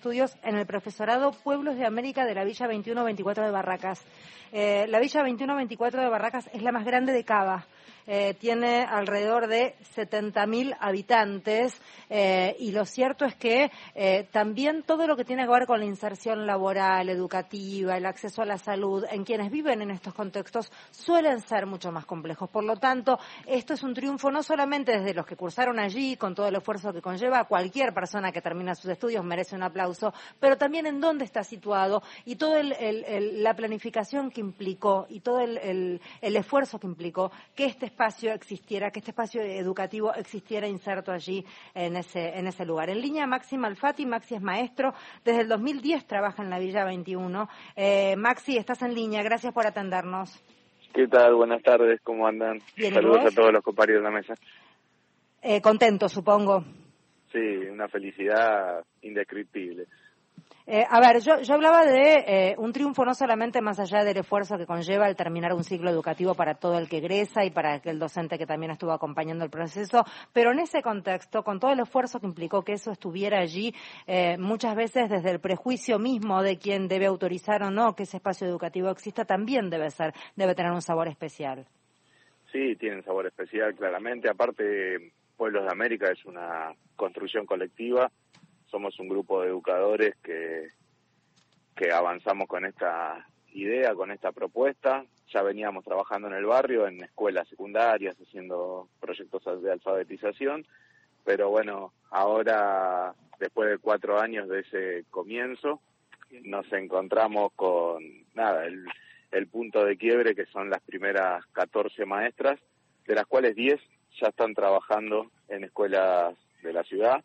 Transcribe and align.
estudios 0.00 0.34
en 0.42 0.56
el 0.56 0.64
profesorado 0.64 1.30
Pueblos 1.30 1.76
de 1.76 1.84
América 1.84 2.24
de 2.24 2.34
la 2.34 2.42
Villa 2.42 2.66
2124 2.66 3.44
de 3.44 3.50
Barracas. 3.50 4.00
Eh, 4.50 4.86
la 4.88 4.98
Villa 4.98 5.20
2124 5.20 6.00
de 6.00 6.08
Barracas 6.08 6.48
es 6.54 6.62
la 6.62 6.72
más 6.72 6.86
grande 6.86 7.12
de 7.12 7.22
Cava. 7.22 7.66
Eh, 8.12 8.34
tiene 8.34 8.82
alrededor 8.82 9.46
de 9.46 9.76
70.000 9.94 10.76
habitantes 10.80 11.80
eh, 12.08 12.56
y 12.58 12.72
lo 12.72 12.84
cierto 12.84 13.24
es 13.24 13.36
que 13.36 13.70
eh, 13.94 14.26
también 14.32 14.82
todo 14.82 15.06
lo 15.06 15.16
que 15.16 15.24
tiene 15.24 15.44
que 15.44 15.52
ver 15.52 15.64
con 15.64 15.78
la 15.78 15.86
inserción 15.86 16.44
laboral, 16.44 17.08
educativa, 17.08 17.96
el 17.96 18.06
acceso 18.06 18.42
a 18.42 18.46
la 18.46 18.58
salud 18.58 19.04
en 19.08 19.22
quienes 19.22 19.48
viven 19.52 19.80
en 19.82 19.92
estos 19.92 20.12
contextos 20.12 20.72
suelen 20.90 21.40
ser 21.40 21.66
mucho 21.66 21.92
más 21.92 22.04
complejos. 22.04 22.50
Por 22.50 22.64
lo 22.64 22.78
tanto, 22.78 23.16
esto 23.46 23.74
es 23.74 23.82
un 23.84 23.94
triunfo 23.94 24.28
no 24.32 24.42
solamente 24.42 24.90
desde 24.98 25.14
los 25.14 25.24
que 25.24 25.36
cursaron 25.36 25.78
allí, 25.78 26.16
con 26.16 26.34
todo 26.34 26.48
el 26.48 26.56
esfuerzo 26.56 26.92
que 26.92 27.00
conlleva, 27.00 27.44
cualquier 27.44 27.94
persona 27.94 28.32
que 28.32 28.42
termina 28.42 28.74
sus 28.74 28.90
estudios 28.90 29.24
merece 29.24 29.54
un 29.54 29.62
aplauso, 29.62 30.12
pero 30.40 30.58
también 30.58 30.86
en 30.86 31.00
dónde 31.00 31.24
está 31.24 31.44
situado 31.44 32.02
y 32.24 32.34
toda 32.34 32.60
la 32.62 33.54
planificación 33.54 34.32
que 34.32 34.40
implicó 34.40 35.06
y 35.08 35.20
todo 35.20 35.38
el, 35.38 36.00
el 36.20 36.36
esfuerzo 36.36 36.80
que 36.80 36.88
implicó 36.88 37.30
que 37.54 37.66
este 37.70 37.86
espacio 37.86 38.32
existiera, 38.32 38.90
que 38.90 38.98
este 38.98 39.12
espacio 39.12 39.42
educativo 39.42 40.12
existiera 40.14 40.68
inserto 40.68 41.12
allí 41.12 41.44
en 41.74 41.96
ese, 41.96 42.38
en 42.38 42.46
ese 42.46 42.64
lugar. 42.64 42.90
En 42.90 43.00
línea, 43.00 43.26
Maxi 43.26 43.56
Malfatti, 43.56 44.06
Maxi 44.06 44.34
es 44.34 44.42
maestro, 44.42 44.92
desde 45.24 45.42
el 45.42 45.48
2010 45.48 46.06
trabaja 46.06 46.42
en 46.42 46.50
la 46.50 46.58
Villa 46.58 46.84
21. 46.84 47.48
Eh, 47.76 48.16
Maxi, 48.16 48.56
estás 48.56 48.82
en 48.82 48.94
línea, 48.94 49.22
gracias 49.22 49.52
por 49.54 49.66
atendernos. 49.66 50.42
¿Qué 50.92 51.06
tal? 51.06 51.34
Buenas 51.34 51.62
tardes, 51.62 52.00
¿cómo 52.02 52.26
andan? 52.26 52.60
Saludos 52.92 53.24
a 53.24 53.34
todos 53.34 53.52
los 53.52 53.62
compañeros 53.62 54.02
de 54.02 54.10
la 54.10 54.14
mesa. 54.14 54.34
Eh, 55.40 55.60
contento, 55.60 56.08
supongo. 56.08 56.64
Sí, 57.32 57.38
una 57.38 57.88
felicidad 57.88 58.84
indescriptible. 59.02 59.86
Eh, 60.66 60.84
a 60.88 61.00
ver, 61.00 61.20
yo, 61.20 61.40
yo 61.40 61.54
hablaba 61.54 61.84
de 61.84 62.24
eh, 62.26 62.54
un 62.58 62.72
triunfo 62.72 63.04
no 63.04 63.14
solamente 63.14 63.60
más 63.60 63.80
allá 63.80 64.04
del 64.04 64.18
esfuerzo 64.18 64.58
que 64.58 64.66
conlleva 64.66 65.08
el 65.08 65.16
terminar 65.16 65.52
un 65.54 65.64
ciclo 65.64 65.90
educativo 65.90 66.34
para 66.34 66.54
todo 66.54 66.78
el 66.78 66.88
que 66.88 66.98
egresa 66.98 67.44
y 67.44 67.50
para 67.50 67.76
el 67.76 67.98
docente 67.98 68.38
que 68.38 68.46
también 68.46 68.72
estuvo 68.72 68.92
acompañando 68.92 69.44
el 69.44 69.50
proceso, 69.50 70.04
pero 70.32 70.52
en 70.52 70.60
ese 70.60 70.82
contexto, 70.82 71.42
con 71.42 71.58
todo 71.58 71.72
el 71.72 71.80
esfuerzo 71.80 72.20
que 72.20 72.26
implicó 72.26 72.62
que 72.62 72.74
eso 72.74 72.92
estuviera 72.92 73.40
allí, 73.40 73.74
eh, 74.06 74.36
muchas 74.38 74.76
veces 74.76 75.08
desde 75.08 75.30
el 75.30 75.40
prejuicio 75.40 75.98
mismo 75.98 76.42
de 76.42 76.58
quien 76.58 76.88
debe 76.88 77.06
autorizar 77.06 77.62
o 77.62 77.70
no 77.70 77.96
que 77.96 78.02
ese 78.02 78.18
espacio 78.18 78.46
educativo 78.46 78.90
exista, 78.90 79.24
también 79.24 79.70
debe 79.70 79.90
ser, 79.90 80.12
debe 80.36 80.54
tener 80.54 80.72
un 80.72 80.82
sabor 80.82 81.08
especial. 81.08 81.66
Sí, 82.52 82.76
tiene 82.76 82.96
un 82.96 83.04
sabor 83.04 83.26
especial, 83.26 83.74
claramente. 83.74 84.28
Aparte, 84.28 85.12
Pueblos 85.36 85.64
de 85.64 85.72
América 85.72 86.10
es 86.12 86.24
una 86.26 86.74
construcción 86.96 87.46
colectiva 87.46 88.10
somos 88.70 88.98
un 88.98 89.08
grupo 89.08 89.42
de 89.42 89.48
educadores 89.48 90.14
que, 90.22 90.68
que 91.76 91.92
avanzamos 91.92 92.46
con 92.46 92.64
esta 92.64 93.26
idea, 93.52 93.94
con 93.94 94.10
esta 94.10 94.32
propuesta. 94.32 95.04
Ya 95.32 95.42
veníamos 95.42 95.84
trabajando 95.84 96.28
en 96.28 96.34
el 96.34 96.46
barrio, 96.46 96.86
en 96.86 97.02
escuelas 97.02 97.48
secundarias, 97.48 98.16
haciendo 98.20 98.88
proyectos 99.00 99.62
de 99.62 99.72
alfabetización, 99.72 100.66
pero 101.24 101.50
bueno, 101.50 101.92
ahora, 102.10 103.14
después 103.38 103.70
de 103.70 103.78
cuatro 103.78 104.18
años 104.18 104.48
de 104.48 104.60
ese 104.60 105.04
comienzo, 105.10 105.80
nos 106.42 106.72
encontramos 106.72 107.52
con, 107.54 108.02
nada, 108.34 108.66
el, 108.66 108.84
el 109.30 109.46
punto 109.46 109.84
de 109.84 109.96
quiebre 109.96 110.34
que 110.34 110.46
son 110.46 110.70
las 110.70 110.80
primeras 110.80 111.44
14 111.46 112.04
maestras, 112.06 112.58
de 113.06 113.14
las 113.14 113.26
cuales 113.26 113.54
10 113.54 113.80
ya 114.20 114.28
están 114.28 114.54
trabajando 114.54 115.30
en 115.48 115.64
escuelas 115.64 116.36
de 116.62 116.72
la 116.72 116.82
ciudad 116.84 117.24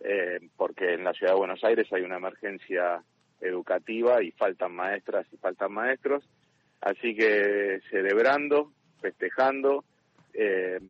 eh, 0.00 0.40
porque 0.56 0.94
en 0.94 1.04
la 1.04 1.12
ciudad 1.12 1.32
de 1.32 1.38
Buenos 1.38 1.64
Aires 1.64 1.86
hay 1.92 2.02
una 2.02 2.16
emergencia 2.16 3.02
educativa 3.40 4.22
y 4.22 4.30
faltan 4.32 4.74
maestras 4.74 5.26
y 5.32 5.36
faltan 5.36 5.72
maestros. 5.72 6.24
Así 6.80 7.14
que 7.14 7.80
celebrando, 7.90 8.72
festejando 9.00 9.84
eh, 10.34 10.80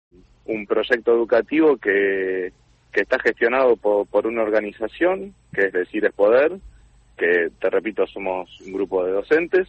un 0.46 0.66
proyecto 0.66 1.12
educativo 1.12 1.76
que, 1.76 2.52
que 2.92 3.00
está 3.00 3.18
gestionado 3.18 3.76
por, 3.76 4.06
por, 4.06 4.26
una 4.26 4.42
organización, 4.42 5.34
que 5.52 5.66
es 5.66 5.72
Decir 5.72 6.04
es 6.04 6.12
Poder, 6.12 6.58
que 7.16 7.50
te 7.60 7.70
repito 7.70 8.06
somos 8.06 8.60
un 8.60 8.72
grupo 8.72 9.04
de 9.04 9.12
docentes 9.12 9.66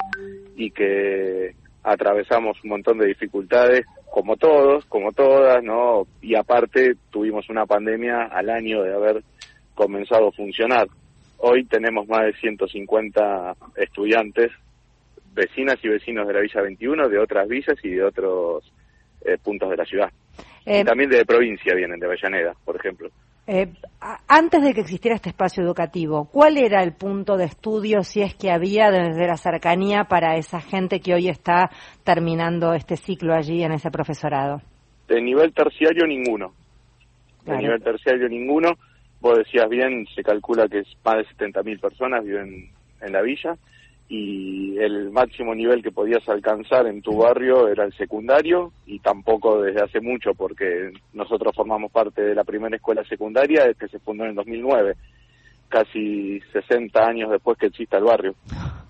y 0.56 0.72
que 0.72 1.56
atravesamos 1.84 2.58
un 2.64 2.72
montón 2.72 2.98
de 2.98 3.08
dificultades 3.08 3.86
como 4.16 4.38
todos, 4.38 4.86
como 4.86 5.12
todas, 5.12 5.62
¿no? 5.62 6.08
Y 6.22 6.36
aparte 6.36 6.96
tuvimos 7.12 7.50
una 7.50 7.66
pandemia 7.66 8.28
al 8.28 8.50
año 8.50 8.82
de 8.82 8.94
haber 8.94 9.22
comenzado 9.74 10.30
a 10.30 10.32
funcionar. 10.32 10.88
Hoy 11.40 11.66
tenemos 11.66 12.08
más 12.08 12.24
de 12.24 12.34
150 12.36 13.56
estudiantes, 13.76 14.54
vecinas 15.34 15.76
y 15.84 15.90
vecinos 15.90 16.26
de 16.30 16.34
la 16.34 16.40
Villa 16.40 16.62
21, 16.62 17.10
de 17.10 17.20
otras 17.20 17.46
villas 17.50 17.76
y 17.84 17.90
de 17.90 18.06
otros 18.06 18.72
eh, 19.26 19.38
puntos 19.44 19.70
de 19.70 19.76
la 19.76 19.84
ciudad. 19.84 20.10
y 20.66 20.76
eh, 20.76 20.86
también 20.86 21.10
de 21.10 21.26
provincia 21.26 21.76
vienen, 21.76 22.00
de 22.00 22.06
Avellaneda, 22.06 22.54
por 22.64 22.78
ejemplo. 22.78 23.10
Eh, 23.48 23.72
antes 24.28 24.64
de 24.64 24.74
que 24.74 24.82
existiera 24.82 25.16
este 25.16 25.30
espacio 25.30 25.64
educativo, 25.64 26.28
¿cuál 26.32 26.58
era 26.58 26.82
el 26.82 26.94
punto 26.94 27.38
de 27.38 27.46
estudio, 27.46 28.02
si 28.02 28.22
es 28.22 28.34
que 28.34 28.50
había 28.52 28.90
desde 28.90 29.28
la 29.28 29.38
cercanía 29.38 30.06
para 30.06 30.36
esa 30.36 30.60
gente 30.60 31.00
que 31.00 31.14
hoy 31.14 31.30
está 31.30 31.70
terminando 32.04 32.74
este 32.74 32.98
ciclo 32.98 33.36
allí 33.36 33.64
en 33.64 33.74
ese 33.74 33.92
profesorado? 33.92 34.62
De 35.08 35.22
nivel 35.22 35.54
terciario, 35.54 36.08
ninguno. 36.08 36.54
De 37.46 37.58
nivel 37.58 37.84
terciario, 37.84 38.28
ninguno. 38.28 38.72
Vos 39.22 39.38
decías 39.38 39.70
bien, 39.70 40.08
se 40.16 40.24
calcula 40.24 40.68
que 40.68 40.82
más 41.04 41.18
de 41.18 41.52
70.000 41.52 41.80
personas 41.80 42.26
viven 42.26 42.72
en 43.02 43.12
la 43.14 43.22
villa 43.22 43.56
y 44.08 44.78
el 44.78 45.12
máximo 45.12 45.56
nivel 45.56 45.82
que 45.82 45.92
podías 45.92 46.28
alcanzar 46.30 46.86
en 46.86 47.02
tu 47.02 47.18
barrio 47.18 47.68
era 47.68 47.86
el 47.86 47.94
secundario 47.94 48.72
y 48.86 49.00
tampoco 49.00 49.62
desde 49.62 49.84
hace 49.84 50.00
mucho 50.00 50.34
porque 50.36 50.92
nosotros 51.14 51.56
formamos 51.56 51.92
parte 51.92 52.22
de 52.22 52.36
la 52.36 52.44
primera 52.44 52.76
escuela 52.76 53.04
secundaria 53.06 53.74
que 53.74 53.88
se 53.88 54.00
fundó 54.00 54.24
en 54.24 54.32
el 54.32 54.36
2009, 54.36 54.96
casi 55.70 56.40
60 56.54 57.04
años 57.04 57.32
después 57.32 57.58
que 57.58 57.68
exista 57.68 57.98
el 57.98 58.04
barrio. 58.04 58.36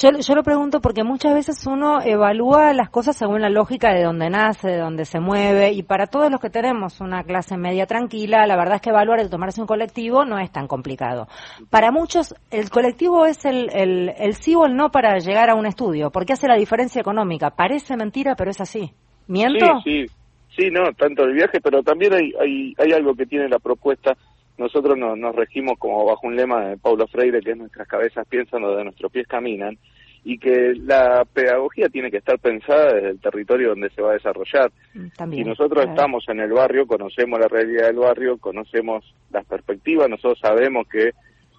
Yo, 0.00 0.10
yo 0.10 0.34
lo 0.36 0.44
pregunto 0.44 0.80
porque 0.80 1.02
muchas 1.02 1.34
veces 1.34 1.66
uno 1.66 2.00
evalúa 2.00 2.72
las 2.72 2.88
cosas 2.88 3.16
según 3.16 3.40
la 3.40 3.50
lógica 3.50 3.92
de 3.92 4.04
donde 4.04 4.30
nace, 4.30 4.68
de 4.68 4.78
donde 4.78 5.04
se 5.04 5.18
mueve, 5.18 5.72
y 5.72 5.82
para 5.82 6.06
todos 6.06 6.30
los 6.30 6.40
que 6.40 6.50
tenemos 6.50 7.00
una 7.00 7.24
clase 7.24 7.56
media 7.56 7.84
tranquila, 7.84 8.46
la 8.46 8.56
verdad 8.56 8.76
es 8.76 8.80
que 8.80 8.90
evaluar 8.90 9.18
el 9.18 9.28
tomarse 9.28 9.60
un 9.60 9.66
colectivo 9.66 10.24
no 10.24 10.38
es 10.38 10.52
tan 10.52 10.68
complicado. 10.68 11.26
Para 11.68 11.90
muchos, 11.90 12.32
el 12.52 12.70
colectivo 12.70 13.26
es 13.26 13.44
el, 13.44 13.70
el, 13.72 14.34
sí 14.34 14.54
o 14.54 14.66
el 14.66 14.76
no 14.76 14.90
para 14.90 15.18
llegar 15.18 15.50
a 15.50 15.56
un 15.56 15.66
estudio, 15.66 16.10
porque 16.10 16.34
hace 16.34 16.46
la 16.46 16.56
diferencia 16.56 17.00
económica. 17.00 17.50
Parece 17.50 17.96
mentira, 17.96 18.36
pero 18.36 18.52
es 18.52 18.60
así. 18.60 18.92
¿Miento? 19.26 19.66
Sí, 19.82 20.06
sí, 20.06 20.14
sí, 20.56 20.70
no, 20.70 20.92
tanto 20.92 21.24
el 21.24 21.34
viaje, 21.34 21.60
pero 21.60 21.82
también 21.82 22.12
hay 22.14 22.92
algo 22.92 23.14
que 23.16 23.26
tiene 23.26 23.48
la 23.48 23.58
propuesta 23.58 24.16
nosotros 24.58 24.98
nos 24.98 25.34
regimos 25.36 25.78
como 25.78 26.04
bajo 26.04 26.26
un 26.26 26.36
lema 26.36 26.66
de 26.66 26.76
Paulo 26.76 27.06
Freire, 27.06 27.40
que 27.40 27.52
es 27.52 27.56
nuestras 27.56 27.86
cabezas 27.86 28.26
piensan, 28.26 28.62
donde 28.62 28.84
nuestros 28.84 29.10
pies 29.10 29.26
caminan, 29.28 29.78
y 30.24 30.36
que 30.36 30.74
la 30.74 31.24
pedagogía 31.32 31.88
tiene 31.88 32.10
que 32.10 32.16
estar 32.16 32.38
pensada 32.40 32.92
desde 32.92 33.10
el 33.10 33.20
territorio 33.20 33.70
donde 33.70 33.88
se 33.90 34.02
va 34.02 34.10
a 34.10 34.14
desarrollar. 34.14 34.72
Mm, 34.94 35.32
y 35.32 35.44
nosotros 35.44 35.86
estamos 35.88 36.24
en 36.28 36.40
el 36.40 36.52
barrio, 36.52 36.88
conocemos 36.88 37.38
la 37.38 37.46
realidad 37.46 37.86
del 37.86 37.98
barrio, 37.98 38.36
conocemos 38.38 39.04
las 39.30 39.46
perspectivas, 39.46 40.10
nosotros 40.10 40.40
sabemos 40.40 40.88
que 40.88 41.12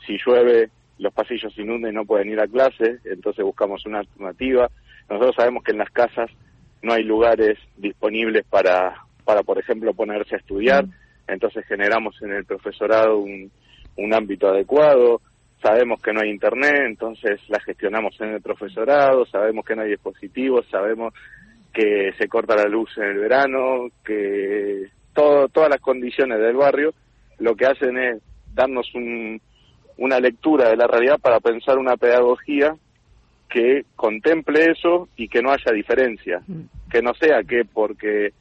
si 0.06 0.18
llueve 0.24 0.70
los 0.98 1.14
pasillos 1.14 1.54
se 1.54 1.62
inunden 1.62 1.94
y 1.94 1.96
no 1.96 2.06
pueden 2.06 2.30
ir 2.30 2.42
a 2.42 2.48
clase, 2.48 3.00
entonces 3.06 3.46
buscamos 3.46 3.86
una 3.86 4.00
alternativa. 4.00 4.70
Nosotros 5.10 5.36
sabemos 5.38 5.64
que 5.64 5.72
en 5.72 5.78
las 5.78 5.90
casas 5.92 6.30
no 6.82 6.92
hay 6.92 7.04
lugares 7.04 7.58
disponibles 7.78 8.46
para, 8.50 9.06
para 9.24 9.44
por 9.44 9.58
ejemplo, 9.58 9.94
ponerse 9.94 10.36
a 10.36 10.40
estudiar. 10.40 10.86
Mm 10.86 10.94
entonces 11.32 11.66
generamos 11.66 12.22
en 12.22 12.32
el 12.32 12.46
profesorado 12.46 13.18
un, 13.18 13.52
un 13.98 14.14
ámbito 14.14 14.48
adecuado, 14.48 15.22
sabemos 15.62 16.02
que 16.02 16.14
no 16.14 16.22
hay 16.22 16.30
internet, 16.30 16.84
entonces 16.86 17.40
la 17.50 17.60
gestionamos 17.60 18.20
en 18.22 18.30
el 18.30 18.42
profesorado, 18.42 19.26
sabemos 19.26 19.66
que 19.66 19.76
no 19.76 19.82
hay 19.82 19.90
dispositivos, 19.90 20.66
sabemos 20.70 21.14
que 21.74 22.12
se 22.18 22.28
corta 22.28 22.56
la 22.56 22.66
luz 22.66 22.90
en 22.98 23.04
el 23.04 23.20
verano, 23.20 23.88
que 24.04 24.88
todo, 25.14 25.48
todas 25.50 25.70
las 25.70 25.82
condiciones 25.82 26.40
del 26.40 26.56
barrio 26.56 26.94
lo 27.40 27.56
que 27.56 27.66
hacen 27.66 27.98
es 27.98 28.22
darnos 28.54 28.94
un, 28.96 29.42
una 29.98 30.20
lectura 30.20 30.70
de 30.70 30.78
la 30.78 30.88
realidad 30.88 31.20
para 31.20 31.40
pensar 31.40 31.78
una 31.78 31.98
pedagogía 31.98 32.76
que 33.50 33.84
contemple 33.96 34.72
eso 34.72 35.10
y 35.16 35.28
que 35.28 35.42
no 35.42 35.52
haya 35.52 35.72
diferencia, 35.74 36.42
mm. 36.46 36.90
que 36.92 37.02
no 37.02 37.14
sea 37.14 37.44
que 37.44 37.66
porque 37.66 38.34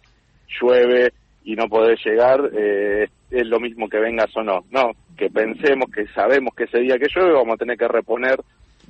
llueve 0.61 1.12
y 1.49 1.56
no 1.56 1.67
podés 1.67 1.99
llegar, 2.05 2.50
eh, 2.55 3.09
es 3.31 3.47
lo 3.47 3.59
mismo 3.59 3.89
que 3.89 3.99
vengas 3.99 4.29
o 4.37 4.43
no. 4.43 4.67
No, 4.71 4.91
que 5.17 5.31
pensemos 5.31 5.91
que 5.91 6.06
sabemos 6.09 6.55
que 6.55 6.65
ese 6.65 6.81
día 6.81 6.99
que 6.99 7.09
llueve 7.09 7.33
vamos 7.33 7.55
a 7.55 7.56
tener 7.56 7.79
que 7.79 7.89
reponer 7.89 8.39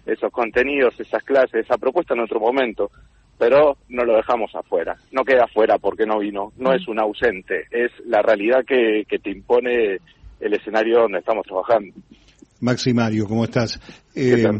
esos 0.05 0.33
contenidos, 0.33 0.99
esas 0.99 1.23
clases, 1.23 1.65
esa 1.65 1.79
propuesta 1.79 2.15
en 2.15 2.21
otro 2.21 2.41
momento, 2.41 2.91
pero 3.39 3.77
no 3.91 4.05
lo 4.05 4.17
dejamos 4.17 4.53
afuera. 4.57 4.97
No 5.13 5.23
queda 5.23 5.45
afuera 5.45 5.79
porque 5.79 6.05
no 6.05 6.19
vino, 6.19 6.53
no 6.57 6.75
es 6.75 6.89
un 6.89 6.99
ausente, 6.99 7.67
es 7.71 7.93
la 8.07 8.23
realidad 8.23 8.65
que, 8.67 9.05
que 9.09 9.21
te 9.21 9.31
impone 9.31 9.99
el 10.41 10.53
escenario 10.53 11.03
donde 11.03 11.21
estamos 11.21 11.47
trabajando. 11.47 11.95
Maxi 12.61 12.93
Mario, 12.93 13.29
¿cómo 13.29 13.45
estás? 13.45 13.81
Eh, 14.17 14.51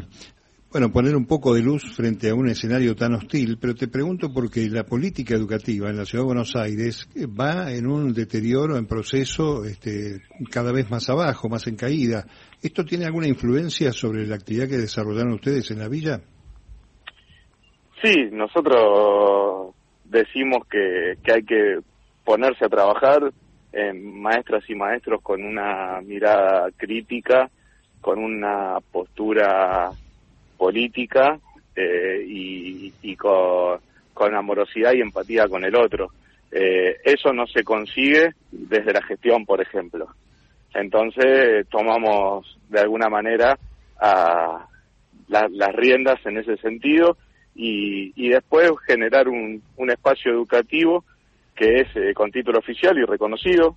bueno, 0.71 0.93
poner 0.93 1.17
un 1.17 1.27
poco 1.27 1.55
de 1.55 1.63
luz 1.63 1.83
frente 1.97 2.29
a 2.29 2.35
un 2.35 2.49
escenario 2.49 2.95
tan 2.95 3.15
hostil, 3.15 3.57
pero 3.59 3.75
te 3.75 3.89
pregunto 3.89 4.29
porque 4.35 4.69
la 4.69 4.85
política 4.85 5.35
educativa 5.35 5.89
en 5.89 5.97
la 5.97 6.05
Ciudad 6.05 6.25
de 6.25 6.27
Buenos 6.27 6.57
Aires 6.57 7.09
va 7.17 7.73
en 7.73 7.87
un 7.87 8.13
deterioro, 8.13 8.77
en 8.77 8.87
proceso 8.87 9.65
este, 9.65 10.21
cada 10.51 10.71
vez 10.71 10.91
más 10.91 11.09
abajo, 11.09 11.49
más 11.49 11.67
en 11.67 11.77
caída. 11.77 12.27
¿Esto 12.63 12.85
tiene 12.85 13.07
alguna 13.07 13.29
influencia 13.29 13.93
sobre 13.93 14.27
la 14.27 14.35
actividad 14.35 14.69
que 14.69 14.77
desarrollaron 14.77 15.33
ustedes 15.33 15.71
en 15.71 15.79
la 15.79 15.89
villa? 15.89 16.21
Sí, 18.03 18.29
nosotros 18.31 19.75
decimos 20.05 20.67
que, 20.71 21.15
que 21.25 21.33
hay 21.33 21.45
que 21.45 21.79
ponerse 22.27 22.67
a 22.67 22.69
trabajar 22.69 23.33
en 23.73 24.21
maestras 24.21 24.69
y 24.69 24.75
maestros 24.75 25.23
con 25.23 25.43
una 25.43 26.03
mirada 26.03 26.69
crítica, 26.77 27.51
con 28.03 28.19
una 28.19 28.79
postura 28.93 29.93
política 30.59 31.39
eh, 31.75 32.25
y, 32.27 33.17
con, 33.17 34.35
amorosidad 34.35 34.93
y 34.93 35.01
empatía 35.01 35.49
con 35.49 35.65
el 35.65 35.75
otro. 35.75 36.11
Eh, 36.51 36.97
eso 37.05 37.33
no 37.33 37.47
se 37.47 37.63
consigue 37.63 38.35
desde 38.51 38.93
la 38.93 39.03
gestión, 39.03 39.47
por 39.47 39.63
ejemplo. 39.63 40.09
Entonces 40.75 41.67
tomamos 41.69 42.59
de 42.69 42.81
alguna 42.81 43.09
manera 43.09 43.59
a 44.01 44.67
las 45.29 45.75
riendas 45.75 46.19
en 46.27 46.39
ese 46.39 46.57
sentido 46.59 47.17
y, 47.55 48.29
después 48.29 48.71
generar 48.87 49.29
un, 49.29 49.63
espacio 49.89 50.33
educativo 50.33 51.05
que 51.57 51.81
es 51.81 51.89
eh, 51.97 52.15
con 52.15 52.31
título 52.31 52.61
oficial 52.61 52.97
y 52.99 53.05
reconocido, 53.05 53.77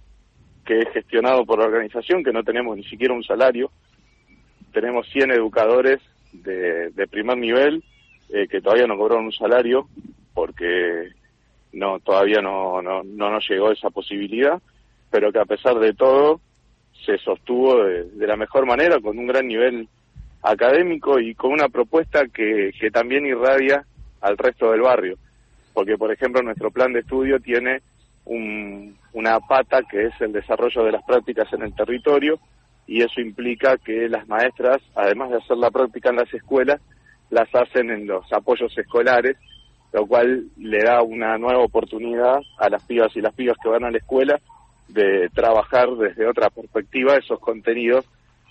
que 0.63 0.79
es 0.79 0.89
gestionado 0.93 1.45
por 1.45 1.57
la 1.57 1.65
organización, 1.65 2.23
que 2.23 2.31
no 2.31 2.43
tenemos 2.43 2.77
ni 2.77 2.83
siquiera 2.83 3.15
un 3.15 3.23
salario. 3.23 3.71
Tenemos 4.71 5.07
100 5.09 5.31
educadores 5.31 5.99
de, 6.33 7.07
primer 7.09 7.37
nivel 7.37 7.83
eh, 8.29 8.47
que 8.47 8.61
todavía 8.61 8.87
no 8.87 8.97
cobraron 8.97 9.25
un 9.25 9.31
salario 9.31 9.87
porque 10.33 11.09
no 11.73 11.99
todavía 11.99 12.41
no, 12.41 12.81
no, 12.81 13.03
no 13.03 13.29
nos 13.29 13.47
llegó 13.49 13.71
esa 13.71 13.89
posibilidad, 13.89 14.61
pero 15.09 15.31
que 15.31 15.39
a 15.39 15.45
pesar 15.45 15.79
de 15.79 15.93
todo 15.93 16.41
se 17.05 17.17
sostuvo 17.17 17.83
de, 17.83 18.27
la 18.27 18.37
mejor 18.37 18.65
manera, 18.65 18.99
con 18.99 19.17
un 19.17 19.27
gran 19.27 19.47
nivel 19.47 19.87
académico 20.43 21.19
y 21.19 21.35
con 21.35 21.51
una 21.51 21.69
propuesta 21.69 22.25
que, 22.27 22.71
que 22.79 22.91
también 22.91 23.25
irradia 23.25 23.85
al 24.21 24.37
resto 24.37 24.71
del 24.71 24.81
barrio. 24.81 25.17
Porque, 25.73 25.97
por 25.97 26.11
ejemplo, 26.11 26.41
nuestro 26.41 26.71
plan 26.71 26.93
de 26.93 26.99
estudio 26.99 27.39
tiene 27.39 27.81
un, 28.25 28.95
una 29.13 29.39
pata 29.39 29.81
que 29.83 30.07
es 30.07 30.21
el 30.21 30.31
desarrollo 30.31 30.83
de 30.83 30.91
las 30.91 31.03
prácticas 31.03 31.51
en 31.53 31.63
el 31.63 31.73
territorio, 31.73 32.39
y 32.91 33.01
eso 33.01 33.21
implica 33.21 33.77
que 33.77 34.09
las 34.09 34.27
maestras, 34.27 34.81
además 34.95 35.29
de 35.29 35.37
hacer 35.37 35.55
la 35.55 35.71
práctica 35.71 36.09
en 36.09 36.17
las 36.17 36.33
escuelas, 36.33 36.81
las 37.29 37.47
hacen 37.55 37.89
en 37.89 38.05
los 38.05 38.25
apoyos 38.33 38.77
escolares, 38.77 39.37
lo 39.93 40.05
cual 40.05 40.47
le 40.57 40.83
da 40.83 41.01
una 41.01 41.37
nueva 41.37 41.63
oportunidad 41.63 42.41
a 42.57 42.69
las 42.69 42.83
pibas 42.83 43.15
y 43.15 43.21
las 43.21 43.33
pibas 43.33 43.55
que 43.63 43.69
van 43.69 43.85
a 43.85 43.91
la 43.91 43.97
escuela 43.97 44.41
de 44.89 45.29
trabajar 45.33 45.87
desde 45.91 46.27
otra 46.27 46.49
perspectiva 46.49 47.15
esos 47.15 47.39
contenidos 47.39 48.03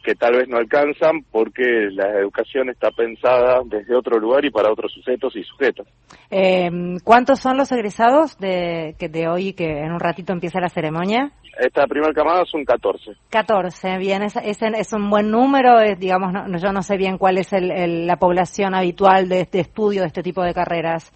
que 0.03 0.15
tal 0.15 0.37
vez 0.37 0.49
no 0.49 0.57
alcanzan 0.57 1.23
porque 1.31 1.89
la 1.91 2.19
educación 2.19 2.71
está 2.71 2.91
pensada 2.91 3.61
desde 3.67 3.95
otro 3.95 4.19
lugar 4.19 4.45
y 4.45 4.51
para 4.51 4.73
otros 4.73 4.93
sujetos 4.93 5.37
y 5.37 5.45
sujetas. 5.45 5.87
Eh, 6.31 6.71
¿Cuántos 7.05 7.41
son 7.41 7.57
los 7.57 7.71
egresados 7.73 8.39
de, 8.39 8.95
que 8.99 9.09
de 9.09 9.29
hoy 9.29 9.53
que 9.53 9.81
en 9.81 9.93
un 9.93 10.01
ratito 10.01 10.33
empieza 10.33 10.61
la 10.61 10.69
ceremonia? 10.69 11.33
Esta 11.59 11.87
primera 11.87 12.13
camada 12.15 12.45
son 12.47 12.65
14. 12.65 13.13
14, 13.29 13.99
bien, 13.99 14.23
es, 14.23 14.37
es, 14.37 14.93
un 14.93 15.11
buen 15.11 15.31
número, 15.31 15.79
digamos, 15.99 16.33
no, 16.33 16.59
yo 16.59 16.73
no 16.73 16.83
sé 16.83 16.97
bien 16.97 17.19
cuál 17.19 17.39
es 17.39 17.53
el, 17.53 18.07
la 18.07 18.17
población 18.17 18.75
habitual 18.75 19.29
de 19.29 19.41
este 19.41 19.61
estudio, 19.61 20.01
de 20.03 20.07
este 20.07 20.23
tipo 20.23 20.43
de 20.43 20.55
carreras. 20.55 21.13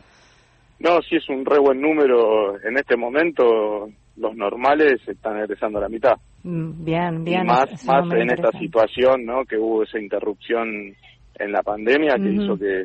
No, 0.80 1.00
sí 1.08 1.16
es 1.16 1.28
un 1.30 1.46
re 1.46 1.58
buen 1.58 1.80
número 1.80 2.56
en 2.62 2.76
este 2.76 2.96
momento, 2.96 3.88
los 4.16 4.36
normales 4.36 5.00
están 5.06 5.38
egresando 5.38 5.78
a 5.78 5.82
la 5.82 5.88
mitad. 5.88 6.16
Mm, 6.44 6.84
bien, 6.84 7.24
bien. 7.24 7.46
más, 7.46 7.84
más 7.86 8.12
en 8.12 8.30
esta 8.30 8.52
situación, 8.58 9.24
¿no? 9.24 9.44
Que 9.44 9.56
hubo 9.56 9.82
esa 9.82 9.98
interrupción 9.98 10.94
en 11.38 11.52
la 11.52 11.62
pandemia 11.62 12.16
que 12.16 12.30
hizo 12.30 12.56
que, 12.56 12.84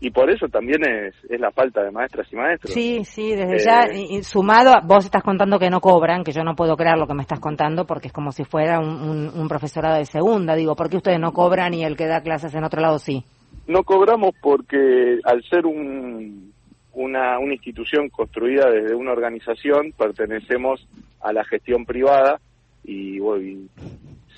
y 0.00 0.10
por 0.10 0.30
eso 0.30 0.46
también 0.48 0.80
es, 0.88 1.14
es 1.28 1.40
la 1.40 1.50
falta 1.50 1.82
de 1.82 1.90
maestras 1.90 2.26
y 2.32 2.36
maestros. 2.36 2.72
Sí, 2.72 3.04
sí, 3.04 3.34
desde 3.34 3.58
ya, 3.58 3.84
eh, 3.84 4.22
sumado, 4.22 4.72
vos 4.84 5.04
estás 5.04 5.22
contando 5.22 5.58
que 5.58 5.70
no 5.70 5.80
cobran, 5.80 6.22
que 6.22 6.32
yo 6.32 6.44
no 6.44 6.54
puedo 6.54 6.76
creer 6.76 6.96
lo 6.98 7.06
que 7.06 7.14
me 7.14 7.22
estás 7.22 7.40
contando, 7.40 7.84
porque 7.84 8.08
es 8.08 8.12
como 8.12 8.30
si 8.30 8.44
fuera 8.44 8.78
un, 8.78 9.30
un, 9.34 9.48
profesorado 9.48 9.96
de 9.98 10.04
segunda, 10.04 10.54
digo, 10.54 10.76
¿por 10.76 10.88
qué 10.88 10.98
ustedes 10.98 11.18
no 11.18 11.32
cobran 11.32 11.74
y 11.74 11.84
el 11.84 11.96
que 11.96 12.06
da 12.06 12.20
clases 12.20 12.54
en 12.54 12.64
otro 12.64 12.80
lado 12.80 12.98
sí? 12.98 13.24
No 13.66 13.82
cobramos 13.82 14.30
porque 14.40 15.18
al 15.24 15.42
ser 15.42 15.66
un, 15.66 16.52
una, 16.98 17.38
una 17.38 17.54
institución 17.54 18.08
construida 18.08 18.70
desde 18.70 18.94
una 18.94 19.12
organización, 19.12 19.92
pertenecemos 19.96 20.86
a 21.20 21.32
la 21.32 21.44
gestión 21.44 21.86
privada 21.86 22.40
y, 22.84 23.18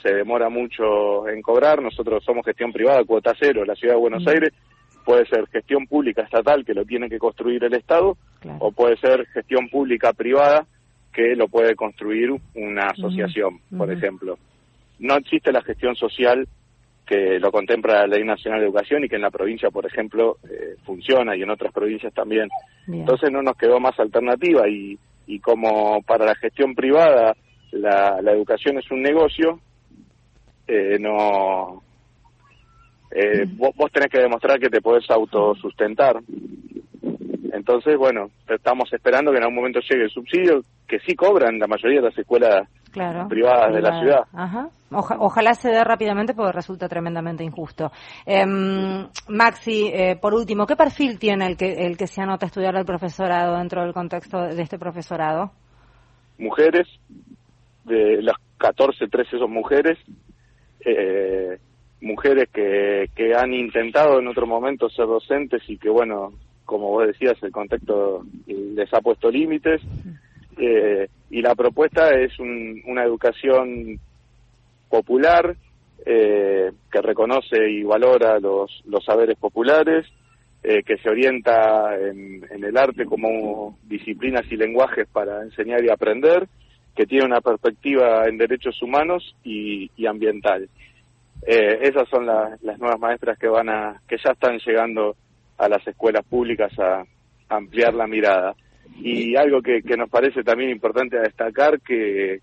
se 0.02 0.14
demora 0.14 0.48
mucho 0.48 1.28
en 1.28 1.42
cobrar. 1.42 1.82
Nosotros 1.82 2.24
somos 2.24 2.44
gestión 2.46 2.72
privada, 2.72 3.04
cuota 3.04 3.34
cero, 3.38 3.66
la 3.66 3.74
ciudad 3.74 3.94
de 3.94 4.00
Buenos. 4.00 4.26
Aires. 4.26 4.50
Puede 5.04 5.26
ser 5.26 5.46
gestión 5.48 5.86
pública 5.86 6.22
estatal, 6.22 6.64
que 6.64 6.72
lo 6.72 6.86
tiene 6.86 7.10
que 7.10 7.18
construir 7.18 7.62
el 7.64 7.74
Estado, 7.74 8.16
o 8.60 8.72
puede 8.72 8.96
ser 8.96 9.26
gestión 9.26 9.68
pública 9.68 10.14
privada, 10.14 10.66
que 11.12 11.34
lo 11.36 11.48
puede 11.48 11.74
construir 11.74 12.30
una 12.54 12.86
asociación, 12.86 13.60
por 13.76 13.92
ejemplo. 13.92 14.38
No 14.98 15.16
existe 15.16 15.52
la 15.52 15.62
gestión 15.62 15.96
social 15.96 16.48
que 17.10 17.40
lo 17.40 17.50
contempla 17.50 18.02
la 18.02 18.06
Ley 18.06 18.22
Nacional 18.22 18.60
de 18.60 18.66
Educación 18.66 19.02
y 19.02 19.08
que 19.08 19.16
en 19.16 19.22
la 19.22 19.32
provincia, 19.32 19.68
por 19.70 19.84
ejemplo, 19.84 20.36
eh, 20.48 20.76
funciona 20.84 21.34
y 21.34 21.42
en 21.42 21.50
otras 21.50 21.72
provincias 21.72 22.14
también. 22.14 22.48
Entonces 22.86 23.32
no 23.32 23.42
nos 23.42 23.56
quedó 23.56 23.80
más 23.80 23.98
alternativa 23.98 24.68
y, 24.68 24.96
y 25.26 25.40
como 25.40 26.02
para 26.02 26.24
la 26.24 26.36
gestión 26.36 26.76
privada 26.76 27.34
la, 27.72 28.22
la 28.22 28.30
educación 28.30 28.78
es 28.78 28.88
un 28.92 29.02
negocio, 29.02 29.58
eh, 30.68 30.98
no 31.00 31.82
eh, 33.10 33.44
vos, 33.56 33.70
vos, 33.74 33.90
tenés 33.90 34.08
que 34.08 34.20
demostrar 34.20 34.60
que 34.60 34.70
te 34.70 34.80
podés 34.80 35.10
autosustentar. 35.10 36.20
Entonces, 37.52 37.96
bueno, 37.96 38.30
estamos 38.48 38.88
esperando 38.92 39.32
que 39.32 39.38
en 39.38 39.42
algún 39.42 39.56
momento 39.56 39.80
llegue 39.80 40.04
el 40.04 40.10
subsidio, 40.10 40.62
que 40.86 41.00
sí 41.00 41.16
cobran 41.16 41.58
la 41.58 41.66
mayoría 41.66 42.00
de 42.00 42.10
las 42.10 42.18
escuelas 42.18 42.68
privadas 42.90 43.74
de 43.74 43.80
la 43.80 44.00
ciudad. 44.00 44.70
ojalá 44.90 45.54
se 45.54 45.70
dé 45.70 45.82
rápidamente 45.84 46.34
porque 46.34 46.52
resulta 46.52 46.88
tremendamente 46.88 47.44
injusto. 47.44 47.90
Em, 48.26 49.06
Maxi, 49.28 49.90
eh, 49.92 50.16
por 50.20 50.34
último, 50.34 50.66
¿qué 50.66 50.76
perfil 50.76 51.18
tiene 51.18 51.46
el 51.46 51.56
que, 51.56 51.86
el 51.86 51.96
que 51.96 52.06
se 52.06 52.22
anota 52.22 52.46
a 52.46 52.48
estudiar 52.48 52.76
el 52.76 52.84
profesorado 52.84 53.56
dentro 53.56 53.82
del 53.82 53.92
contexto 53.92 54.40
de 54.40 54.62
este 54.62 54.78
profesorado? 54.78 55.52
Mujeres, 56.38 56.88
de 57.84 58.22
las 58.22 58.36
14, 58.58 59.08
13 59.08 59.38
son 59.38 59.52
mujeres, 59.52 59.98
eh, 60.84 61.58
mujeres 62.00 62.48
que, 62.52 63.10
que 63.14 63.34
han 63.34 63.52
intentado 63.52 64.18
en 64.18 64.28
otro 64.28 64.46
momento 64.46 64.88
ser 64.88 65.06
docentes 65.06 65.62
y 65.68 65.76
que, 65.76 65.90
bueno, 65.90 66.32
como 66.70 66.88
vos 66.90 67.06
decías, 67.06 67.36
el 67.42 67.50
contexto 67.50 68.22
les 68.46 68.94
ha 68.94 69.00
puesto 69.00 69.28
límites. 69.28 69.82
Eh, 70.56 71.08
y 71.30 71.42
la 71.42 71.54
propuesta 71.54 72.10
es 72.10 72.38
una 72.38 73.04
educación 73.04 74.00
popular 74.88 75.56
eh, 76.04 76.72
que 76.90 77.00
reconoce 77.00 77.70
y 77.70 77.84
valora 77.84 78.40
los, 78.40 78.82
los 78.86 79.04
saberes 79.04 79.38
populares, 79.38 80.06
eh, 80.62 80.82
que 80.82 80.98
se 80.98 81.08
orienta 81.08 81.96
en, 81.96 82.44
el 82.50 82.76
arte 82.76 83.06
como 83.06 83.78
disciplinas 83.84 84.42
y 84.50 84.56
lenguajes 84.56 85.06
para 85.08 85.42
enseñar 85.42 85.84
y 85.84 85.90
aprender, 85.90 86.48
que 86.96 87.06
tiene 87.06 87.26
una 87.26 87.40
perspectiva 87.40 88.24
en 88.26 88.36
derechos 88.36 88.82
humanos 88.82 89.36
y, 89.44 89.88
ambiental. 90.06 90.68
esas 91.46 92.08
son 92.08 92.26
las 92.26 92.78
nuevas 92.78 92.98
maestras 92.98 93.38
que 93.38 93.46
van 93.46 93.68
a, 93.68 94.00
que 94.08 94.16
ya 94.16 94.32
están 94.32 94.58
llegando 94.58 95.14
a 95.56 95.68
las 95.68 95.86
escuelas 95.86 96.24
públicas 96.24 96.72
a, 96.78 97.04
ampliar 97.50 97.92
la 97.94 98.06
mirada. 98.06 98.54
Y 98.98 99.36
algo 99.36 99.62
que, 99.62 99.82
nos 99.96 100.10
parece 100.10 100.42
también 100.42 100.70
importante 100.70 101.18
a 101.18 101.22
destacar, 101.22 101.80
que, 101.80 102.40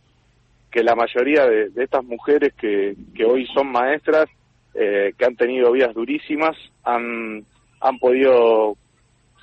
que 0.72 0.84
la 0.84 0.96
mayoría 0.96 1.46
de, 1.46 1.72
estas 1.75 2.04
mujeres 2.04 2.54
que, 2.54 2.96
que, 3.16 3.25
hoy 3.25 3.46
son 3.54 3.72
maestras, 3.72 4.25
eh, 4.74 5.13
que 5.18 5.25
han 5.25 5.36
tenido 5.36 5.72
vidas 5.72 5.94
durísimas, 5.94 6.56
han, 6.84 7.46
han 7.80 8.00
podido 8.00 8.75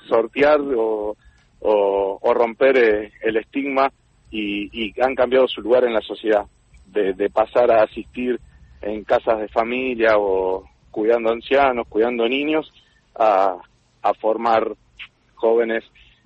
sortear 0.07 0.59
o, 0.61 1.15
o, 1.59 2.33
romper 2.33 2.77
eh, 2.77 3.11
el 3.21 3.37
estigma 3.37 3.91
y, 4.29 4.69
y, 4.71 4.93
han 5.01 5.15
cambiado 5.15 5.47
su 5.47 5.61
lugar 5.61 5.85
en 5.85 5.93
la 5.93 6.01
sociedad, 6.01 6.45
de, 6.87 7.13
de 7.13 7.29
pasar 7.29 7.71
a 7.71 7.83
asistir 7.83 8.39
en 8.81 9.03
casas 9.03 9.39
de 9.39 9.47
familia 9.47 10.17
o 10.17 10.63
cuidando 10.91 11.31
ancianos, 11.31 11.87
cuidando 11.87 12.27
niños, 12.27 12.71
a, 13.15 13.57
formar 14.21 14.75
jóvenes 15.33 15.83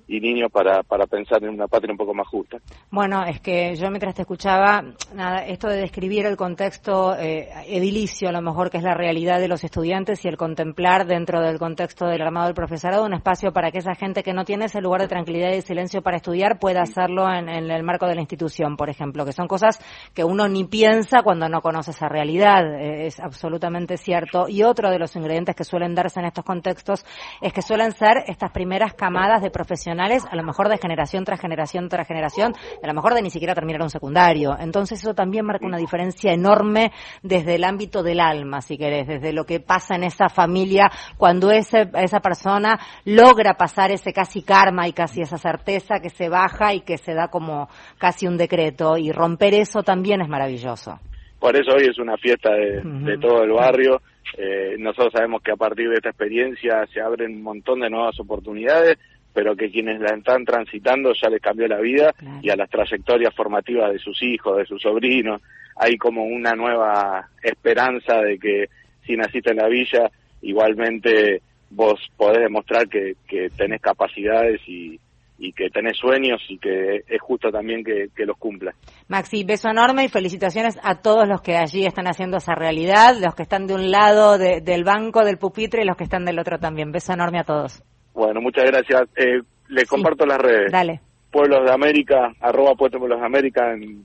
y 0.09 0.19
niños 0.19 0.51
para, 0.51 0.81
para 0.81 1.05
pensar 1.05 1.43
en 1.43 1.51
una 1.51 1.67
patria 1.67 1.91
un 1.91 1.97
poco 1.97 2.15
más 2.15 2.27
justa. 2.27 2.57
Bueno, 2.89 3.23
es 3.23 3.39
que 3.41 3.75
yo 3.75 3.89
mientras 3.89 4.15
te 4.15 4.23
escuchaba, 4.23 4.83
nada, 5.13 5.45
esto 5.45 5.67
de 5.67 5.77
describir 5.77 6.25
el 6.25 6.35
contexto 6.35 7.15
eh, 7.15 7.47
edilicio, 7.67 8.29
a 8.29 8.31
lo 8.31 8.41
mejor 8.41 8.71
que 8.71 8.77
es 8.77 8.83
la 8.83 8.95
realidad 8.95 9.39
de 9.39 9.47
los 9.47 9.63
estudiantes 9.63 10.25
y 10.25 10.27
el 10.27 10.35
contemplar 10.35 11.05
dentro 11.05 11.41
del 11.41 11.59
contexto 11.59 12.07
del 12.07 12.23
armado 12.23 12.47
del 12.47 12.55
profesorado 12.55 13.05
un 13.05 13.13
espacio 13.13 13.53
para 13.53 13.71
que 13.71 13.77
esa 13.77 13.93
gente 13.93 14.23
que 14.23 14.33
no 14.33 14.45
tiene 14.45 14.65
ese 14.65 14.81
lugar 14.81 15.01
de 15.01 15.07
tranquilidad 15.07 15.53
y 15.53 15.61
silencio 15.61 16.01
para 16.01 16.17
estudiar 16.17 16.57
pueda 16.57 16.81
hacerlo 16.81 17.31
en, 17.31 17.47
en 17.47 17.69
el 17.69 17.83
marco 17.83 18.07
de 18.07 18.15
la 18.15 18.21
institución, 18.21 18.77
por 18.77 18.89
ejemplo, 18.89 19.25
que 19.25 19.31
son 19.31 19.47
cosas 19.47 19.79
que 20.15 20.23
uno 20.23 20.47
ni 20.47 20.63
piensa 20.63 21.21
cuando 21.21 21.47
no 21.47 21.61
conoce 21.61 21.91
esa 21.91 22.09
realidad, 22.09 22.65
eh, 22.81 23.05
es 23.05 23.19
absolutamente 23.19 23.97
cierto. 23.97 24.47
Y 24.49 24.63
otro 24.63 24.89
de 24.89 24.97
los 24.97 25.15
ingredientes 25.15 25.55
que 25.55 25.63
suelen 25.63 25.93
darse 25.93 26.19
en 26.19 26.25
estos 26.25 26.43
contextos 26.43 27.05
es 27.41 27.53
que 27.53 27.61
suelen 27.61 27.91
ser 27.91 28.23
estas 28.25 28.51
primeras 28.51 28.95
camadas 28.95 29.43
de 29.43 29.51
profesionales 29.51 29.99
a 30.00 30.36
lo 30.36 30.44
mejor 30.44 30.70
de 30.70 30.77
generación 30.77 31.25
tras 31.25 31.39
generación 31.39 31.89
tras 31.89 32.08
generación, 32.08 32.53
a 32.82 32.88
lo 32.88 32.94
mejor 32.94 33.13
de 33.13 33.22
ni 33.22 33.29
siquiera 33.29 33.53
terminar 33.53 33.82
un 33.82 33.89
secundario. 33.89 34.56
Entonces 34.60 35.00
eso 35.00 35.13
también 35.13 35.46
marca 35.46 35.65
una 35.65 35.77
diferencia 35.77 36.32
enorme 36.32 36.91
desde 37.22 37.56
el 37.56 37.63
ámbito 37.63 38.03
del 38.03 38.20
alma, 38.20 38.62
si 38.62 38.77
querés, 38.77 39.08
desde 39.08 39.34
lo 39.34 39.46
que 39.46 39.60
pasa 39.60 39.96
en 39.96 40.03
esa 40.03 40.29
familia 40.29 40.89
cuando 41.18 41.51
ese, 41.51 41.89
esa 41.96 42.20
persona 42.20 42.79
logra 43.06 43.56
pasar 43.56 43.91
ese 43.91 44.13
casi 44.13 44.41
karma 44.41 44.88
y 44.88 44.94
casi 44.94 45.22
esa 45.22 45.38
certeza 45.38 46.00
que 46.01 46.10
se 46.10 46.29
baja 46.29 46.74
y 46.74 46.82
que 46.82 46.98
se 46.98 47.13
da 47.13 47.27
como 47.29 47.70
casi 47.98 48.27
un 48.27 48.38
decreto 48.38 48.98
y 48.98 49.12
romper 49.12 49.53
eso 49.53 49.84
también 49.84 50.22
es 50.22 50.29
maravilloso. 50.29 51.00
Por 51.39 51.56
eso 51.56 51.72
hoy 51.75 51.88
es 51.89 51.98
una 51.98 52.18
fiesta 52.18 52.53
de, 52.53 52.82
de 52.84 53.18
todo 53.18 53.44
el 53.44 53.51
barrio. 53.51 54.01
Eh, 54.38 54.75
nosotros 54.77 55.13
sabemos 55.13 55.41
que 55.41 55.51
a 55.51 55.56
partir 55.56 55.89
de 55.89 55.96
esta 55.96 56.10
experiencia 56.10 56.86
se 56.94 57.01
abren 57.01 57.38
un 57.38 57.44
montón 57.44 57.79
de 57.79 57.89
nuevas 57.89 58.20
oportunidades 58.20 58.98
pero 59.33 59.55
que 59.55 59.69
quienes 59.69 60.00
la 60.00 60.15
están 60.15 60.45
transitando 60.45 61.13
ya 61.13 61.29
les 61.29 61.41
cambió 61.41 61.67
la 61.67 61.79
vida 61.79 62.13
y 62.41 62.50
a 62.50 62.55
las 62.55 62.69
trayectorias 62.69 63.33
formativas 63.36 63.93
de 63.93 64.00
sus 64.00 64.21
hijos, 64.24 64.57
de 64.57 64.65
sus 64.65 64.81
sobrinos. 64.81 65.41
Hay 65.75 65.98
como 65.98 66.24
una 66.24 66.53
nueva 66.53 67.29
esperanza 67.41 68.21
de 68.21 68.38
que 68.38 68.69
si 69.05 69.15
naciste 69.15 69.51
en 69.51 69.57
la 69.57 69.67
villa, 69.67 70.09
igualmente 70.41 71.41
vos 71.69 72.00
podés 72.17 72.41
demostrar 72.41 72.88
que, 72.88 73.13
que 73.27 73.50
tenés 73.55 73.81
capacidades 73.81 74.62
y, 74.67 75.00
y 75.38 75.53
que 75.53 75.69
tenés 75.69 75.98
sueños 75.98 76.41
y 76.50 76.57
que 76.57 77.03
es 77.07 77.21
justo 77.21 77.50
también 77.50 77.83
que, 77.83 78.09
que, 78.15 78.25
los 78.25 78.38
cumplas. 78.38 78.75
Maxi, 79.07 79.43
beso 79.43 79.69
enorme 79.69 80.03
y 80.03 80.09
felicitaciones 80.09 80.77
a 80.83 81.01
todos 81.01 81.27
los 81.27 81.41
que 81.41 81.55
allí 81.55 81.86
están 81.86 82.07
haciendo 82.07 82.38
esa 82.38 82.55
realidad, 82.55 83.15
los 83.19 83.36
que 83.36 83.43
están 83.43 83.65
de 83.65 83.74
un 83.74 83.89
lado 83.89 84.38
del 84.38 84.83
banco, 84.83 85.24
del 85.24 85.38
pupitre 85.38 85.83
y 85.83 85.86
los 85.86 85.95
que 85.95 86.03
están 86.03 86.25
del 86.25 86.39
otro 86.39 86.59
también. 86.59 86.91
Beso 86.91 87.13
enorme 87.13 87.39
a 87.39 87.43
todos. 87.43 87.81
Bueno, 88.13 88.41
muchas 88.41 88.65
gracias. 88.65 89.03
Eh, 89.15 89.41
le 89.67 89.85
comparto 89.85 90.25
las 90.25 90.39
redes. 90.39 90.71
Dale. 90.71 90.99
Pueblos 91.31 91.65
de 91.65 91.71
América, 91.71 92.33
arroba 92.39 92.73
Pueblos 92.73 93.19
de 93.19 93.25
América 93.25 93.73
en, 93.73 94.03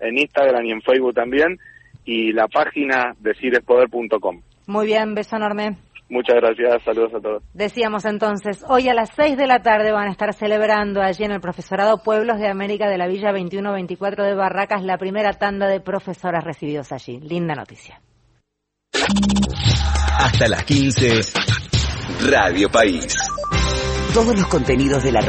en 0.00 0.18
Instagram 0.18 0.64
y 0.64 0.72
en 0.72 0.82
Facebook 0.82 1.14
también, 1.14 1.58
y 2.04 2.32
la 2.32 2.48
página 2.48 3.14
decidespoder.com. 3.18 4.42
Muy 4.66 4.86
bien, 4.86 5.14
beso 5.14 5.36
enorme. 5.36 5.76
Muchas 6.08 6.36
gracias, 6.36 6.82
saludos 6.84 7.14
a 7.14 7.20
todos. 7.20 7.42
Decíamos 7.52 8.04
entonces, 8.04 8.64
hoy 8.68 8.88
a 8.88 8.94
las 8.94 9.10
6 9.16 9.36
de 9.36 9.48
la 9.48 9.60
tarde 9.60 9.90
van 9.90 10.06
a 10.06 10.12
estar 10.12 10.32
celebrando 10.34 11.02
allí 11.02 11.24
en 11.24 11.32
el 11.32 11.40
Profesorado 11.40 12.02
Pueblos 12.02 12.38
de 12.38 12.48
América 12.48 12.88
de 12.88 12.96
la 12.96 13.08
Villa 13.08 13.32
2124 13.32 14.24
de 14.24 14.34
Barracas 14.34 14.84
la 14.84 14.98
primera 14.98 15.32
tanda 15.32 15.66
de 15.66 15.80
profesoras 15.80 16.44
recibidos 16.44 16.92
allí. 16.92 17.18
Linda 17.20 17.54
noticia. 17.54 18.00
Hasta 20.18 20.48
las 20.48 20.62
15, 20.64 21.20
Radio 22.30 22.70
País. 22.70 23.16
Todos 24.16 24.34
los 24.34 24.46
contenidos 24.46 25.02
de 25.02 25.12
la 25.12 25.20